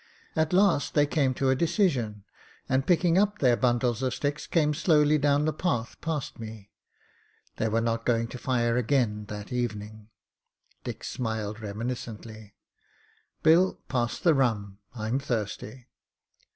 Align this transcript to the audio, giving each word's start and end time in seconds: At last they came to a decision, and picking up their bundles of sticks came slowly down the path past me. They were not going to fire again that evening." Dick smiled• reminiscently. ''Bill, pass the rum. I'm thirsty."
At 0.35 0.51
last 0.51 0.95
they 0.95 1.05
came 1.05 1.35
to 1.35 1.51
a 1.51 1.55
decision, 1.55 2.23
and 2.67 2.87
picking 2.87 3.19
up 3.19 3.37
their 3.37 3.55
bundles 3.55 4.01
of 4.01 4.15
sticks 4.15 4.47
came 4.47 4.73
slowly 4.73 5.19
down 5.19 5.45
the 5.45 5.53
path 5.53 5.95
past 6.01 6.39
me. 6.39 6.71
They 7.57 7.69
were 7.69 7.81
not 7.81 8.03
going 8.07 8.27
to 8.29 8.39
fire 8.39 8.77
again 8.77 9.25
that 9.25 9.53
evening." 9.53 10.09
Dick 10.83 11.03
smiled• 11.03 11.57
reminiscently. 11.61 12.55
''Bill, 13.43 13.77
pass 13.89 14.17
the 14.17 14.33
rum. 14.33 14.79
I'm 14.95 15.19
thirsty." 15.19 15.85